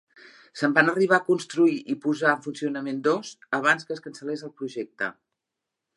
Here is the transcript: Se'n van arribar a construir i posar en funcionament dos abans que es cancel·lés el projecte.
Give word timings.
Se'n 0.61 0.71
van 0.77 0.87
arribar 0.93 1.17
a 1.19 1.25
construir 1.27 1.75
i 1.95 1.97
posar 2.07 2.33
en 2.37 2.41
funcionament 2.47 3.03
dos 3.09 3.35
abans 3.61 3.89
que 3.91 3.95
es 3.97 4.05
cancel·lés 4.07 4.45
el 4.49 4.57
projecte. 4.63 5.15